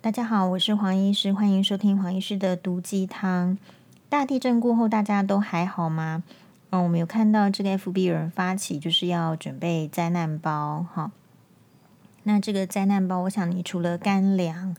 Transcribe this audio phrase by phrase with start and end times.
[0.00, 3.58] 大家好，我是黄医师，欢迎收听黄医师的毒鸡汤。
[4.08, 6.22] 大地震过后，大家都还好吗？
[6.70, 11.10] 嗯，我们有看到这个 FB 有人发起，就是要准备灾难包，哈。
[12.22, 14.76] 那这个灾难包，我想你除了干粮、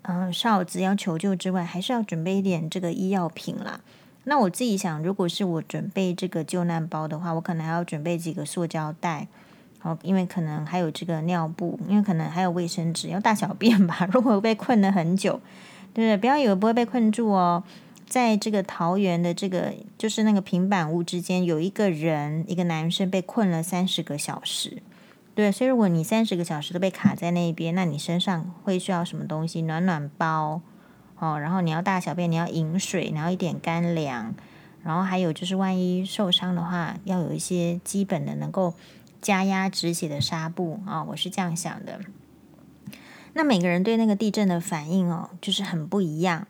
[0.00, 3.80] 嗯，哨子要求救之外，还是要准备一点这个医药品啦。
[4.24, 9.28] 那我自己想，如果是我准备这个救难包的话，我可能还要准备几个塑胶袋。
[9.80, 14.06] 好，因为可能还有这个尿布，因为可能还有卫生纸，要大小便吧。
[14.12, 15.40] 如果被困了很久，
[15.94, 16.16] 对不对？
[16.16, 17.62] 不要以为不会被困住哦。
[18.08, 24.82] 在这个桃园的这个就是那个平板屋之间，有一个人，一个男生被困了三十个小时。
[25.36, 29.62] 对，所以如果你三十个小时都被卡在那边，那你身上会需要什么东西？
[29.62, 30.60] 暖暖包
[31.20, 34.34] 哦，然后你要大小便，你要饮水，然后一点干粮，
[34.82, 38.74] 然后还有就是万一受伤的话，要有一些基本的能够。
[39.20, 42.00] 加压止血的纱布啊，我是这样想的。
[43.34, 46.46] 那每个人对那个地震的反应哦，就是很不一样。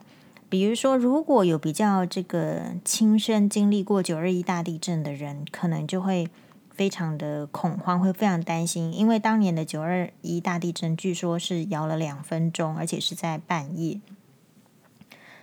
[0.48, 6.30] 比如说，如果有比较这个亲身经历过九二一大地震的人，可能就会
[6.70, 14.00] 非常的恐慌，会非常担心，因为当年的九二一大地震据说是摇了两分钟，而且是在半夜。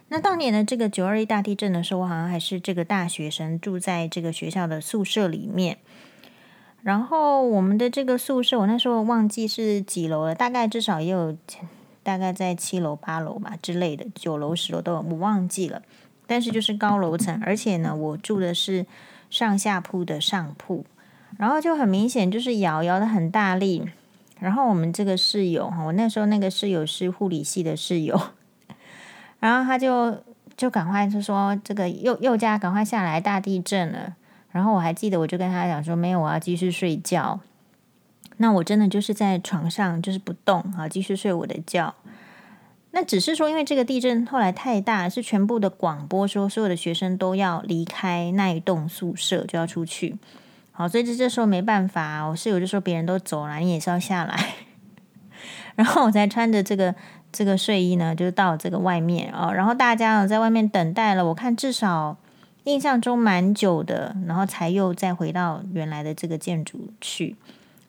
[0.08, 5.78] 那当年的这个九二一大地震的时候，我好像还是这个大学生，住在这个学校的宿舍里面。
[6.86, 11.36] 然后我们的这个宿舍，我那时候忘记是几楼了，大概至少也有
[12.03, 15.81] 大概在七楼八楼吧之类的，九楼十楼都有，我忘记了。
[16.27, 18.86] 但是就是高楼层，而且呢，我住的是
[19.31, 20.86] 上下铺的上铺，
[21.39, 23.83] 然后就很明显就是摇摇的很大力。
[24.39, 28.22] 然后我们这个室友哈，我那时候那个室友是护理系的室友，
[29.39, 30.16] 然后他就
[30.55, 34.14] 就赶快就说这个宥宥嘉赶快下来，大地震了。
[34.56, 37.42] 然后我还记得，我就跟他讲说，没有，我要继续睡觉。
[38.38, 41.94] 那我真的就是在床上就是不动啊，继续睡我的觉。
[42.92, 50.17] 那只是说，因为这个地震后来太大，是全部的广播说，所有的学生都要离开那一栋宿舍，就要出去。
[50.72, 54.55] 好，所以这这时候没办法，我室友就说别人都走了，你也是要下来。
[55.76, 56.95] 然后我才穿着这个
[57.33, 59.52] 这个睡衣呢，就到这个外面啊。
[59.52, 62.16] 然后大家呢在外面等待了，我看至少。
[62.65, 67.36] 印象中蛮久的，然后才又再回到原来的这个建筑去，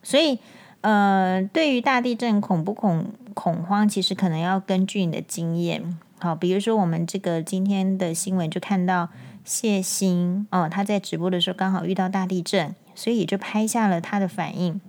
[0.03, 0.39] 所以
[0.83, 5.99] 呃，对于大地震恐不恐恐慌，其实可能要根据你的经验。
[6.19, 9.09] 好，比如说我们这个今天的新闻就看到
[9.45, 14.81] 谢欣哦，他在直播的时候刚好遇到大地震，所以就拍下了他的反应。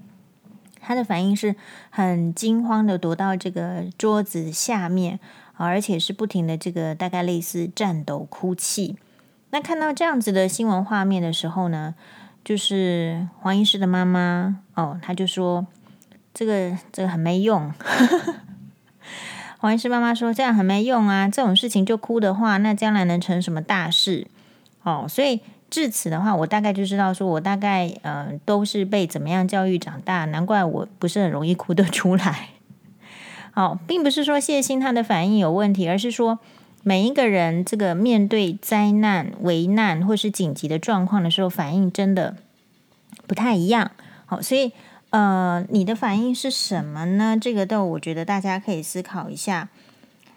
[0.80, 1.56] 他的反应是
[1.90, 5.20] 很惊慌的躲到这个桌子下面，
[5.56, 8.96] 而且是不停的这个大概类似颤抖哭泣。
[9.50, 11.96] 那看到这样子的新闻画面的时候呢，
[12.44, 15.66] 就是黄医师的妈妈哦，她就说
[16.34, 17.72] 这个这个很没用。
[19.60, 24.28] 黄医师妈妈说这样很没用啊，这种事情就哭的话，那将来能成什么大事？
[24.84, 32.50] 哦，所以至此的话，我大概就知道说，我大概呃都是被怎么样教育长大，难怪我不是很容易哭得出来。
[33.56, 36.40] 哦，并不是说谢欣她的反应有问题，而是说。
[36.88, 42.38] 每一个人，这个面对灾难、危难或是紧急的状况的时候，反应真的
[43.28, 43.92] 不太一样。
[44.26, 44.72] 好，所以
[45.10, 47.38] 呃，你的反应是什么呢？
[47.38, 49.68] 这个都我觉得大家可以思考一下。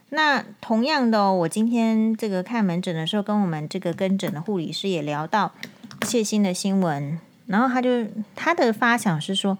[0.09, 5.53] 那同样的，我今天这个看门诊的时候，跟我们这个跟诊的护理师也聊到
[6.03, 9.56] 谢欣的新闻，然后他就他的发想是说。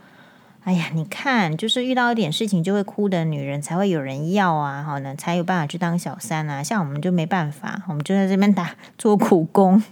[0.63, 6.63] 哎呀，你看，就是遇到一点事情就会哭的女人才会有人要啊，好呢，才有办法去当小三啊。
[6.63, 9.83] 像我们就没办法，我们就在这边打做苦工。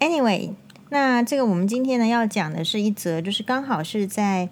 [0.00, 0.50] Anyway，
[0.90, 4.48] 那这个我们今天呢要讲的是一则，就是刚好是在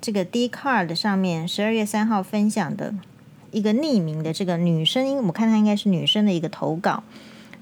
[0.00, 2.94] 这个 Dcard 上面十二月三号分享的
[3.50, 7.04] 一个匿名的这个女生，我看她应该是女生的一个投稿。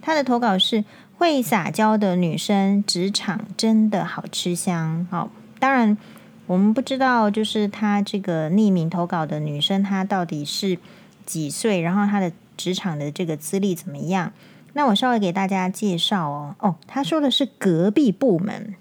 [0.01, 0.85] 她的投稿是
[1.19, 5.29] 会撒娇的女生，职场真的好吃香，好。
[5.61, 5.97] 当然，
[6.47, 10.79] 我们不知道，就是她这个匿名投稿的女生，她到底是
[11.25, 14.33] 几岁，然后她的职场的这个资历怎么样？
[14.73, 16.55] 那我稍微给大家介绍哦。
[16.59, 18.75] 哦，她说的是隔壁部门，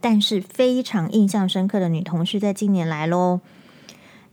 [0.00, 3.40] 但是非常印象深刻的女同事，在今年来喽。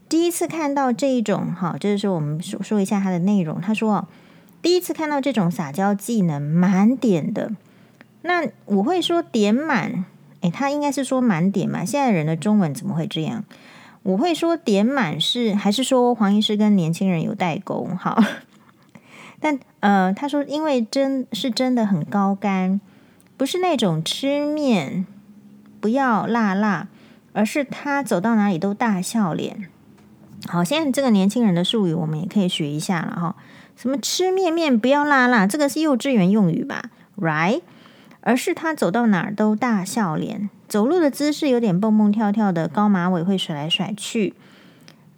[0.08, 3.60] 第一次看到这一种，哈，就是我们说说一下她的内容。
[3.60, 4.08] 她说，
[4.60, 7.52] 第一次看到这种撒娇技能满点的，
[8.22, 10.04] 那我会说点满。
[10.44, 11.86] 诶，他应该是说满点嘛？
[11.86, 13.44] 现在人的中文怎么会这样？
[14.02, 17.88] 我会说点满是还是说黄医师跟年轻人有代沟？
[17.98, 18.22] 好，
[19.40, 22.78] 但呃，他说因为真是真的很高干，
[23.38, 25.06] 不是那种吃面
[25.80, 26.88] 不要辣辣，
[27.32, 29.68] 而是他走到哪里都大笑脸，
[30.46, 33.36] 好，现在这个年轻人的术语我们也可以学一下了哈。
[33.74, 37.62] 什么吃面面不要辣辣，这个是幼稚园用语吧？Right？
[38.26, 44.32] 而是他走到哪儿都大笑脸，走路的姿势有点蹦蹦跳跳的，高马尾会甩来甩去。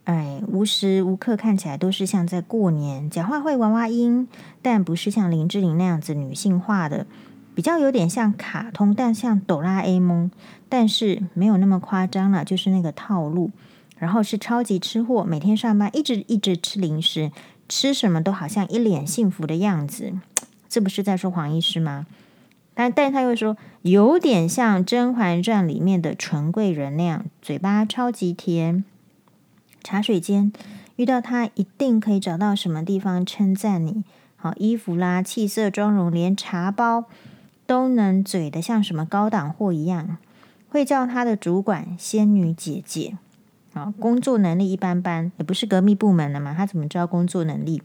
[0.05, 4.27] 哎，无时无刻看起来都是像在过年，讲话会娃娃音，
[4.61, 7.07] 但不是像林志玲那样子女性化的，
[7.55, 10.33] 比较有点像卡通，但像哆啦 A 梦，
[10.69, 13.53] 但是没有那么夸张了，就是那个套路。
[13.99, 17.31] 然后是超级吃货，每天上班一直一直吃零食，
[17.69, 20.13] 吃什么都好像一脸幸福的样子，
[20.69, 22.07] 这不是在说黄医师吗？
[22.79, 28.85] 但但他又说有点像《甄嬛传》里面的纯贵人那样，嘴巴超级甜。
[29.83, 30.53] 茶水间
[30.97, 34.05] 遇到他，一定可以找到什么地方称赞你。
[34.37, 37.07] 好，衣服啦、气色、妆容，连茶包
[37.67, 40.19] 都能嘴的像什么高档货一样。
[40.69, 43.17] 会叫他的主管仙女姐姐。
[43.73, 47.81] 好，工作能力一般般，也不是革命部门的嘛，他怎么知道工作能力？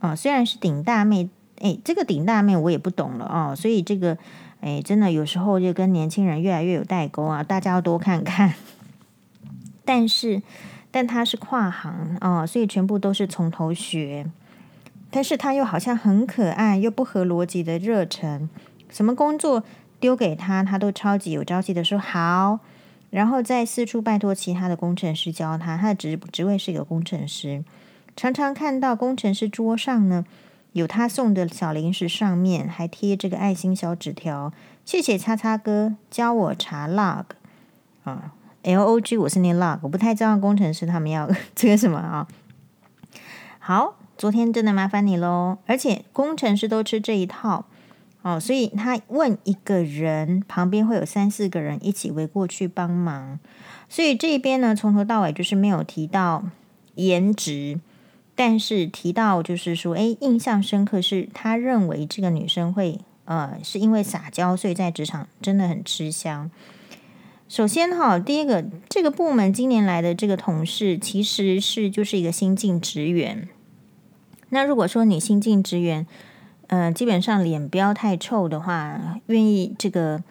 [0.00, 1.30] 哦，虽然是顶大妹，
[1.60, 3.54] 诶，这个顶大妹我也不懂了哦。
[3.56, 4.16] 所以这个，
[4.60, 8.54] 诶，真的有时候就跟年轻人越来越有代沟啊，大家要多看看。
[9.84, 10.42] 但是。
[10.90, 14.24] 但他是跨行啊、哦，所以全部都是从头学。
[15.10, 18.48] 但是他又好像很可爱，又不合逻辑的热忱。
[18.88, 19.62] 什么工作
[20.00, 22.60] 丢给他，他都超级有朝气的说好，
[23.10, 25.76] 然后再四处拜托其他的工程师教他。
[25.76, 27.62] 他的职职位是一个工程师，
[28.16, 30.24] 常常看到工程师桌上呢
[30.72, 34.52] 有他送的小零食，上面还贴这个爱心小纸条。
[34.84, 37.24] 谢谢叉叉哥教我查 log
[38.04, 38.32] 啊。
[38.62, 42.26] L O G，我是念 log，我不太知道工程师他们要 这个什么啊。
[43.58, 47.64] 好，昨天真的麻烦你喽，而且工程师都吃这一套
[48.22, 53.38] 哦，所以他问一个人，旁边会有三四个人一起围过去帮忙，
[53.88, 56.44] 所以这边呢，从头到尾就是没有提到
[56.96, 57.78] 颜值，
[58.38, 66.48] 但是提到就是说，诶，印象深刻是他认为这个女生会呃，是因为撒娇，所以在职场真的很吃香。
[67.48, 73.48] 首先哈，第一个，这个部门今年来的这个同事其实是就是一个新进职员。
[74.50, 76.06] 那如果说你新进职员，
[76.68, 80.22] 呃，基本上脸不要太臭的话，愿意这个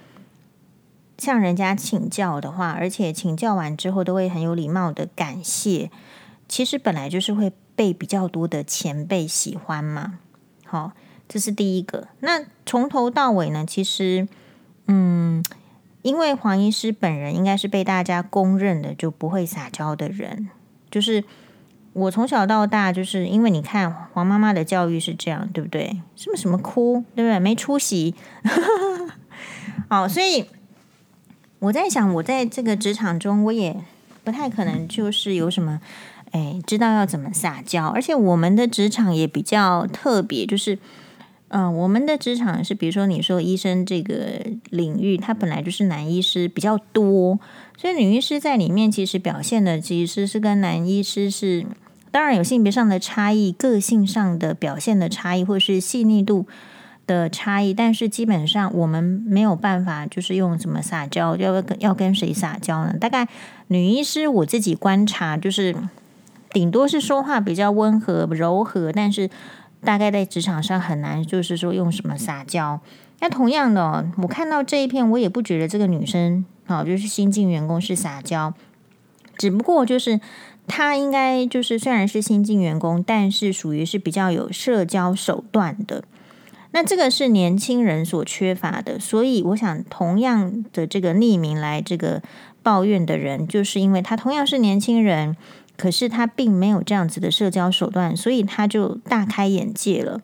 [1.18, 5.92] 向人家请教的话，而且请教完之后都会很有礼貌的感谢，
[6.48, 10.20] 其实本来就是会被比较多的前辈喜欢嘛。
[10.66, 10.92] 好，
[11.30, 12.10] 这是第一个。
[12.20, 14.28] 那从头到尾呢，其实，
[14.88, 15.42] 嗯。
[16.04, 20.48] 因为黄医师本人应该是被大家公认的就不会撒娇的人，
[20.90, 21.22] 就是
[21.92, 26.02] 我从小到大，就是因为你看黄妈妈的教育是这样，对不对？
[26.16, 27.38] 什么什么哭，对不对？
[27.40, 28.16] 没出息，
[29.90, 30.46] 好，所以
[31.60, 33.76] 我在想，我在这个职场中，我也
[34.24, 35.82] 不太可能就是有什么，
[36.32, 40.78] 哎，知道要怎么撒娇，而且我们的职场也比较特别，就是。
[41.50, 47.40] 嗯、我们的职场是，比如说你说医生这个领域，它本来就是男医师比较多，
[47.78, 51.66] 所以女医师在里面其实表现的其实是跟男医师是，
[52.12, 56.46] 当然有性别上的差异、个性上的表现的差异，或是细腻度
[57.06, 62.94] 的差异，但是基本上我们没有办法就是用什么撒娇，要跟要跟谁撒娇呢？
[63.00, 63.26] 大概
[63.68, 65.74] 女医师我自己观察，就是
[66.52, 69.30] 顶多是说话比较温和柔和，但是。
[69.80, 72.82] 大概在职场上很难，就是说用什么撒娇。
[73.20, 78.56] 那同样的，我看到这一片，我也不觉得这个女生啊，就是新进员工是撒娇，
[79.38, 80.20] 只不过就是
[80.66, 86.04] 她应该就是虽然是新进员工，但是属于是比较有社交手段的。
[86.72, 92.24] 那这个是年轻人所缺乏的，所以我想同样的这个匿名来这个
[92.64, 95.38] 抱怨的人，就是因为他同样是年轻人。
[95.78, 100.20] 可是他并没有这样子的社交手段，所以他就大开眼界了。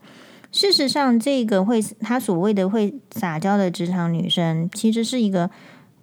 [0.51, 5.49] 事实上，这个会他所谓的会撒娇的职场女生，其实是一个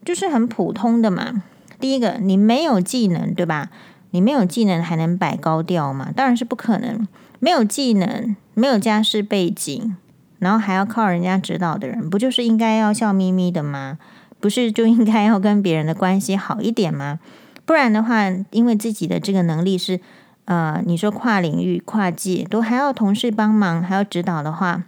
[0.04, 1.42] 就是很普通的嘛。
[1.78, 3.70] 第一个，你没有技能，对吧？
[4.12, 6.10] 你没有技能还能摆高调吗？
[6.14, 7.06] 当然是不可能。
[7.38, 9.96] 没有技能，没有家世背景，
[10.38, 13.98] 然后还要靠人家指导的人，不就是应该要笑眯眯的吗？
[14.40, 17.20] 不是就应该要跟别人的关系好一点吗？
[17.70, 20.00] 不然的话，因为自己的这个能力是，
[20.46, 24.82] 呃，你说跨领域、跨界都还要同事帮忙，还要指导的话，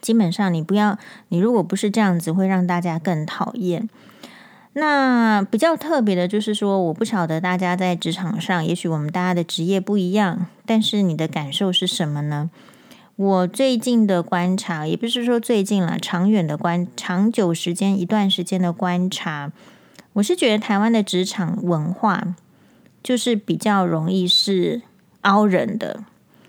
[0.00, 3.86] 基本上你不要，你如果不是这样子，会让大家更讨厌。
[4.72, 12.48] 那比较特别的就是说，我不晓得大家在职场上，也许我们大家的职业不一样，但是你的感受是什么呢？
[13.16, 19.52] 我最近的观察，也不是说最近了，长远的观，长久时间一段时间的观察。
[20.14, 22.34] 我是觉得台湾的职场文化
[23.02, 24.82] 就是比较容易是
[25.22, 26.04] 凹人的，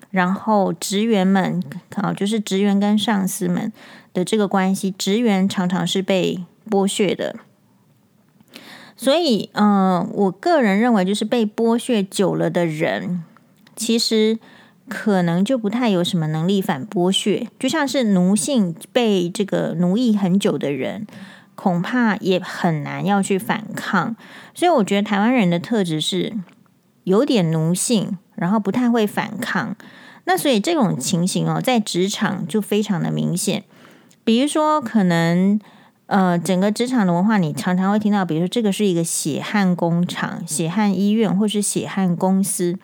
[0.09, 1.61] 然后职员们
[1.95, 3.71] 啊，就是职员跟上司们
[4.13, 7.35] 的这个关系，职员常常是被剥削的。
[8.97, 13.23] 所以，嗯、我个人认为，就是被剥削久了的人，
[13.75, 14.37] 其实
[14.87, 17.47] 可能就不太有什么能力反剥削。
[17.57, 21.07] 就像是奴性被这个奴役很久的人，
[21.61, 24.15] 恐怕也很难要去反抗。
[24.55, 26.33] 所以，我觉得台湾人的特质是
[27.03, 29.75] 有点奴性，然后不太会反抗。
[30.23, 33.63] 那所以这种情形哦，在职场就非常的明显。
[34.23, 35.59] 比如说，可能。
[36.07, 42.77] 呃，整个职场的文化，你常常会听到，比如说这个是一个血汗工厂、血汗医院，或是血汗公司。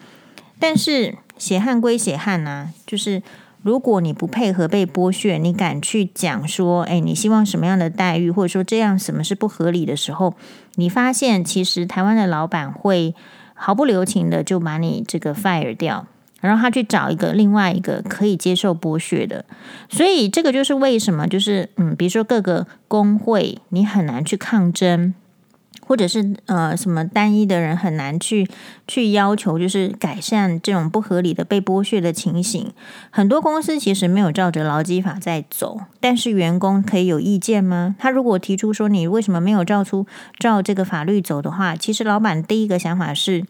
[0.60, 3.22] 但是血汗归血汗呐、啊，就是
[3.68, 10.34] 如果你不配合被剥削，你敢去讲说，哎，你希望什么样的待遇，或者说这样什么是不合理的时候，
[10.76, 13.14] 你发现其实台湾的老板会
[13.54, 16.08] 毫不留情的就把你这个 fire 掉。
[16.40, 19.44] 然后他去找一个另外一个可以接受剥削的，
[19.90, 25.14] 所以这个就是为什么，就是嗯，比如说各个工会你很难去抗争，
[25.88, 28.48] 或者是呃什么单一的人很难去
[28.88, 32.72] 去要求，就是改善这种不合理的被剥削的情形。
[33.10, 37.96] 很多公司其实没有照着劳基法在走，但是员工可以有意见吗？
[37.98, 40.06] 他如果提出说你为什么没有照出
[40.38, 43.46] 照这个法律走的话，其实老板第一个想法是。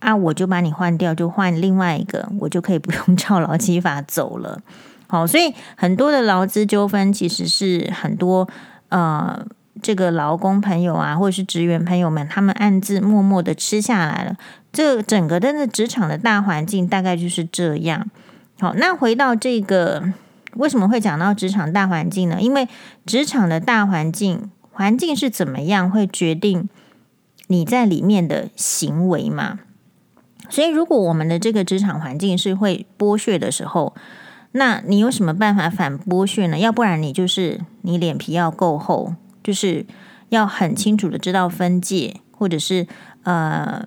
[0.00, 4.58] 啊，我就把你换掉，就换另外一个，我就可以不用 照劳基法走了。
[5.06, 8.48] 好，所以很多的劳资纠纷其实是很多
[8.88, 9.44] 呃，
[9.82, 14.36] 这个劳工朋友啊，或者是职员朋友们，他们暗自默默的吃下来了。
[14.72, 18.08] 这整个的职场的大环境大概就是这样。
[18.60, 20.12] 好，那回到这个，
[20.54, 22.38] 为什么会讲到职场大环境呢？
[22.40, 22.68] 因为
[23.06, 26.68] 职场的大环境，环境是怎么样，会决定
[27.48, 29.60] 你在里面的行为嘛。
[30.48, 33.94] 所以，如果我们的这个职场环境是会剥削的时候，
[34.52, 36.58] 那你有什么办法反剥削呢？
[36.58, 39.86] 要不然你就是你脸皮要够厚，就是
[40.28, 42.86] 要很清楚的知道分界，或者是
[43.24, 43.84] 呃，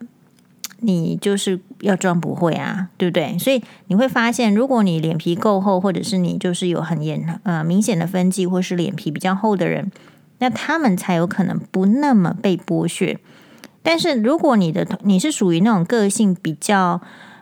[0.79, 3.38] 你就是要装不会啊，对不对？
[3.39, 9.91] 所以你会发现，如果你脸皮够厚，或者是你就是有很严呃明显的分界，或是脸皮比较厚的人，
[10.39, 13.19] 那他们才有可能不那么被剥削。
[13.81, 17.01] 但是如果你的你是属于那种个性比较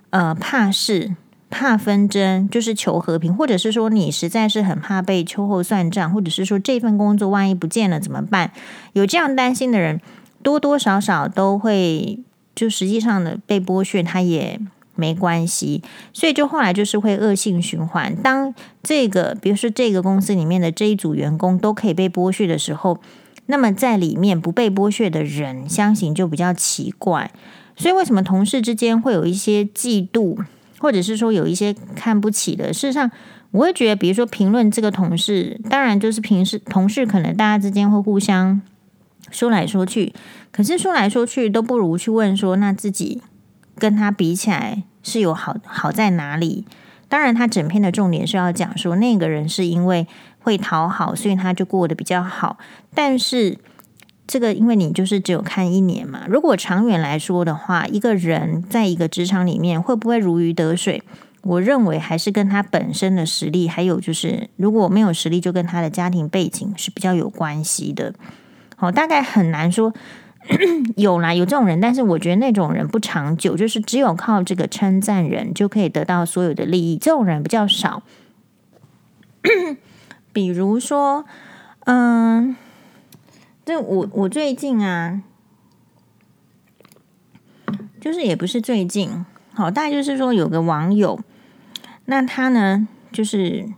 [0.09, 1.15] 呃怕事、
[1.51, 8.51] 怕纷争，就是求和平，或者是说你实在是很怕被秋后算账，或者是说这份工作万一不见了怎么办？
[8.93, 10.01] 有这样担心的人，
[10.41, 12.17] 多多少少都会
[12.55, 14.59] 就实际上的被剥削，他也
[14.95, 15.83] 没关系。
[16.11, 18.15] 所以就后来就是会恶性循环。
[18.15, 22.99] 当这个比如说这个公司里面的这一组员工都可以被剥削的时候。
[23.47, 27.29] 那么在里面不被剥削的人，相形就比较奇怪。
[27.75, 30.37] 所以为什么同事之间会有一些嫉妒，
[30.81, 32.73] 或者是说有一些看不起的？
[32.73, 33.09] 事实上，
[33.51, 38.59] 我会觉得，比如说评论这个同事，当然就是平时同事可能大家之间会互相
[39.29, 40.11] 说来说去，
[40.51, 43.21] 可是说来说去都不如去问说，那自己
[43.77, 46.65] 跟他比起来是有好好在哪里？
[47.07, 50.07] 当然，他整篇的重点是要讲说那个人是因为。
[50.43, 52.57] 会讨好，所以他就过得比较好。
[52.95, 53.59] 但是
[54.31, 56.21] 这个，因为你就是只有看一年嘛。
[56.25, 61.03] 如果长远来说的话，一个人在一个职场里面会不会如鱼得水？
[61.41, 68.13] 我认为还是跟他本身的实力，还有就是如果没有实力，就跟他的家庭背景是比较有关系的。
[68.77, 69.93] 好，大概很难说
[70.95, 78.01] 有啦，有这种人，但是我觉得那种人不长久，就是只有靠这个称赞人就可以得到所有的利益，这种人比较少。
[80.31, 81.25] 比如说，
[81.83, 82.55] 嗯，
[83.63, 85.21] 这我我最近啊，
[87.99, 91.19] 就是也不是最近，好，大概就是说有个网友，
[92.05, 93.69] 那他呢，就是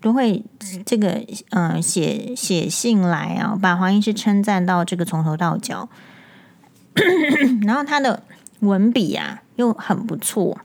[0.00, 0.44] 都会
[0.86, 5.88] 这个嗯写写信来啊，把黄医师称赞到这个从头到脚，
[7.66, 8.22] 然后他的
[8.60, 10.58] 文笔啊又很不错。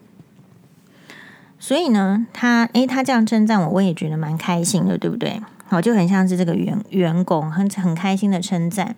[1.57, 5.41] 所以呢，他诶，他这样称赞我，我也觉得蛮开心的，对不对？
[5.69, 8.95] 好，就很像是这个员员工很很开心的称赞。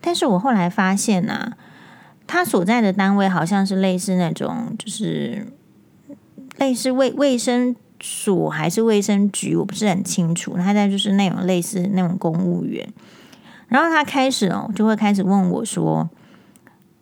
[0.00, 1.52] 但是我后来发现呢、
[2.26, 5.46] 他所在的单位好像是类似那种，就是
[6.58, 10.56] 类似卫卫生所还是卫生局，我不是很清楚。
[10.58, 12.86] 他在就是那种类似那种公务员。
[13.68, 16.10] 然后他开始哦，就会开始问我说：“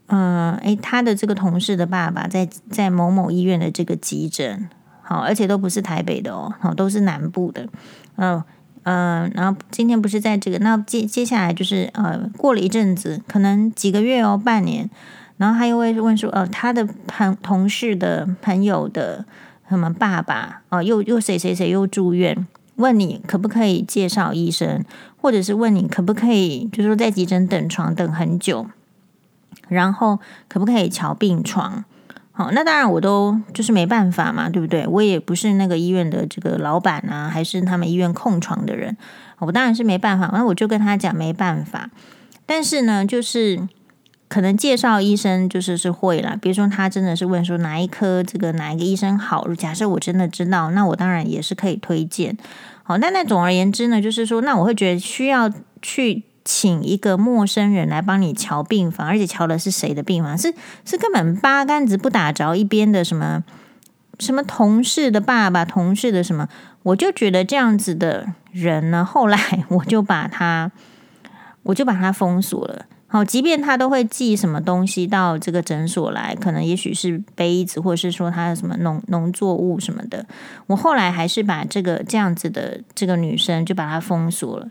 [0.07, 4.69] 嗯，诶，他的这个同事的爸爸在在某某医院的这个急诊。”
[5.03, 7.67] 好，而且都不是台北的哦，好，都是南部的，
[8.15, 8.41] 嗯、
[8.85, 14.89] 嗯、然后今天不是在这个，那接接下来就是呃，过了一阵子，可能几个月哦，半年，
[15.37, 19.25] 然后他又会问说，呃，他的朋同事的朋友的
[19.69, 22.47] 什么爸爸啊，又又谁谁谁又住院，
[22.77, 24.85] 问你可不可以介绍医生，
[25.21, 28.67] 或者是问你可不可以，就是说在急诊等床等很久，
[29.69, 30.19] 然后
[30.49, 31.85] 可不可以瞧病床？
[32.41, 34.87] 好，那当然我都就是没办法嘛，对不对？
[34.87, 38.97] 我也不是那个医院的这个老板啊，还是他们医院空床的人，
[39.41, 40.31] 我当然是没办法。
[40.33, 41.91] 那我就跟他讲没办法，
[42.47, 43.69] 但是呢，就是
[44.27, 46.35] 可能介绍医生就是是会啦。
[46.41, 52.39] 比如说他真的是问说哪一科这个哪一个医生好，假设我真的知道，那我当然也是可以推荐。
[52.85, 56.23] 好，那那总而言之呢，就是说，那我会觉得需要去。
[56.53, 60.37] 请一个陌生人来帮你瞧病房，而且瞧的是谁的病房？
[60.37, 60.53] 是
[60.85, 63.45] 是根本八竿子不打着一边的什么
[64.19, 66.49] 什么同事的爸爸，同事的什么？
[66.83, 70.73] 我就觉得这样子的人呢，后来我就把他，
[71.63, 72.87] 我就把他封锁了。
[73.07, 80.27] 好，即便他都会寄什么东西到这个诊所来，可能也许是杯子，或者是说他的什么农农作物什么的，
[80.67, 84.67] 我后来还是把这个这样子的这个女生就把她封锁了。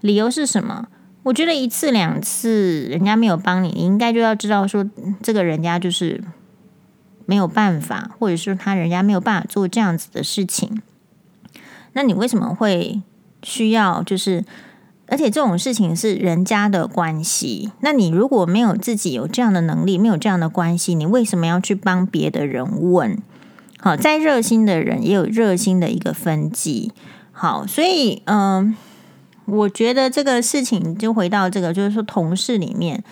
[0.00, 0.86] 理由是什么？
[1.24, 4.88] 我觉得一次两次人家没有帮你，你应该就要知道说
[5.22, 6.22] 这个人家就是
[7.24, 10.82] 没有办法，或者说他人家没有办法做这样子的事情。
[11.94, 13.00] 那你为什么会
[13.42, 14.02] 需要？
[14.02, 14.44] 就是
[15.06, 23.16] 而且这种事情是人家的关系，那你如果没有自己有这样的能力，没有这样的关系，你为什么要去帮别的人问？
[23.80, 26.92] 好，再热心的人也有热心的一个分际。
[27.32, 28.76] 好，所以嗯。
[29.46, 33.04] 我觉得这个事情就回到这个，就是说同事里面，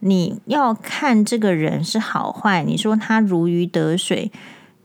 [0.00, 2.62] 你要看这个人是好坏。
[2.62, 4.30] 你说他如鱼得水，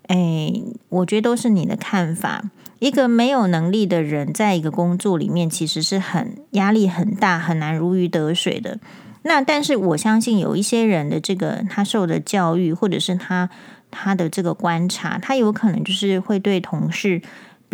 [0.08, 0.54] 哎，
[0.90, 2.44] 我觉得都是你的看法。
[2.80, 8.80] 一个没有能力的人，在一个工作里面，其实是很压力很大，很难如鱼得水的。
[9.24, 13.50] 那但是我相信有一些人的这个他受的教育，或者是他
[13.90, 17.22] 他的这个观察，他有可能就是会对同事。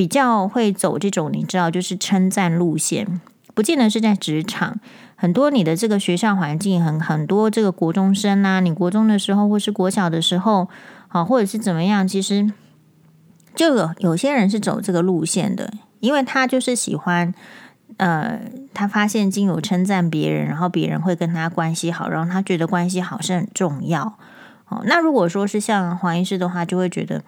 [0.02, 3.22] 比较会走这种，你知道，就是称赞路线，
[3.54, 4.80] 不见得是在职场。
[5.16, 10.68] 很多你的这个学校环境，很很多这个国中生啊，你国中的时候或是国小的时候，
[11.08, 12.52] 好，或者是怎么样，其实
[13.54, 17.32] 就有有些人是走这个路线的，因为他就是喜欢，
[17.98, 18.42] 呃，
[18.74, 24.18] 他发现经由称赞别人，然后别人会跟他关系好，然后他觉得关系好是很重要。
[24.68, 27.22] 哦，那如果说是像黄医师的话，就会觉得。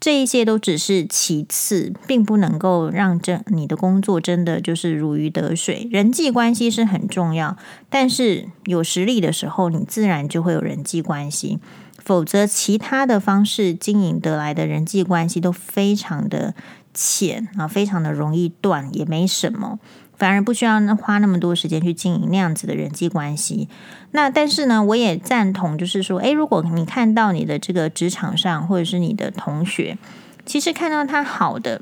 [0.00, 5.86] 这一些都只是其次，并不能够让这你的工作真的就是如鱼得水。
[5.92, 7.58] 人际关系是很重要，
[7.90, 11.58] 但是有实力的时候，你自然就会有人际关系。
[12.02, 16.54] 否则，其他的方式经营得来的人际关系都非常的
[16.94, 19.78] 浅啊，非常的容易断，也没什么。
[20.20, 23.68] 反而不需要花那么多时间去经营那样子的人际关系。
[24.10, 29.96] 那但是呢，我也赞同，就是说，诶，如果你看到你的这个职场上，或者是你的同学，
[30.44, 31.80] 其实看到他好的，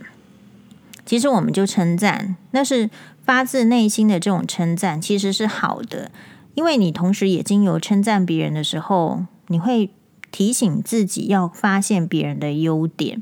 [1.04, 2.88] 其实我们就称赞，那是
[3.24, 6.12] 发自内心的这种称赞，其实是好的。
[6.54, 9.90] 因为你同时也经由称赞别人的时候，你会
[10.30, 13.20] 提醒自己要发现别人的优点。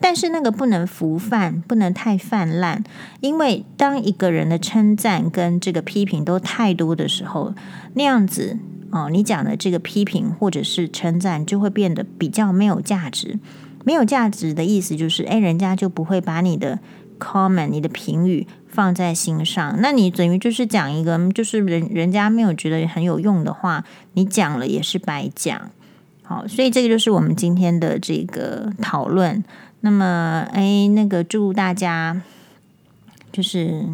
[0.00, 2.82] 但是那个不能浮泛，不能太泛滥，
[3.20, 7.54] 因为当一个人的称赞跟这个批评都太多的时候，
[7.94, 8.58] 那样子
[8.90, 13.38] 哦，你讲的这个批评或者是称赞就会变得比较没有价值。
[13.84, 16.78] 没有价值的意思就是，诶，人家就不会把你的
[17.18, 19.76] comment、你的评语放在心上。
[19.80, 25.70] 那你等于就是讲一个，就是人人家没有觉得很有用的话，你讲了也是白讲。
[26.22, 29.42] 好，所以这个就是我们今天的这个讨论。
[29.80, 32.20] 那么，哎，那个祝大家，
[33.30, 33.86] 就是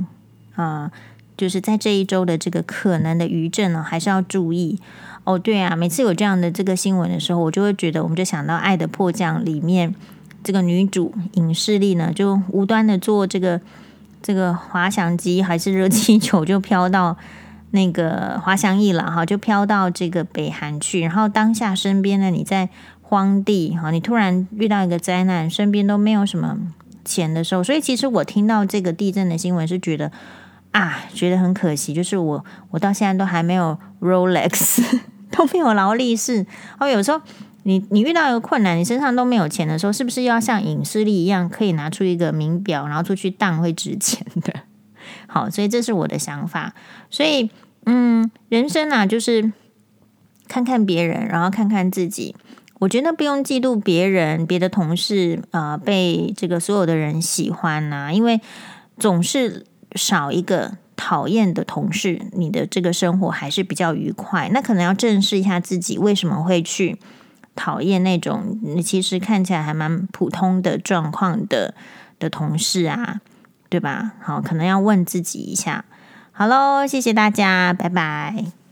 [0.54, 0.90] 啊、
[1.36, 4.80] 就是在这一周的这个可能的余震呢，还是要注意
[5.24, 5.38] 哦。
[5.38, 9.94] 对啊，每次有这样的这个新闻的时候，我就会觉得，我们就想到《爱的迫降》里面
[10.42, 13.60] 这个女主尹世莉呢，就无端的坐这个
[14.22, 17.14] 这个滑翔机还是热气球，就飘到
[17.72, 22.70] 那个滑翔翼了哈，就飘到这个北韩去，然后当下身边呢，你在。
[23.14, 26.58] 荒地哈，你突然遇到一个灾难，身边都没有什么
[27.04, 30.10] 钱的时候，所以其实我听到这个地震的新闻是觉得
[30.72, 34.82] 啊，觉得很可惜，就是我我到现在都还没有 Rolex，
[35.30, 36.44] 都没有劳力士。
[36.80, 37.20] 哦，有时候
[37.62, 44.52] 你你遇到一个困难，你身上都没有钱的时候，是不是要像影视力一样，可以拿出一个名表，然后出去当会值钱的？
[45.28, 46.74] 好，所以这是我的想法。
[47.08, 47.48] 所以
[47.86, 49.52] 嗯，人生啊，就是
[50.48, 52.34] 看看别人，然后看看自己。
[52.84, 58.42] 我觉得不用嫉妒别人，别的同事、呃、被这个所有的人喜欢呐、因为
[58.98, 64.50] 总是少一个讨厌的同事，你的这个生活还是比较愉快。
[64.52, 66.98] 那可能要正视一下自己为什么会去
[67.54, 71.74] 讨厌那种你其实看起来还蛮普通的状况的
[72.18, 73.22] 的同事啊，
[73.70, 74.12] 对吧？
[74.20, 75.86] 好，可能要问自己一下。
[76.32, 78.63] 好喽，谢谢大家，拜拜。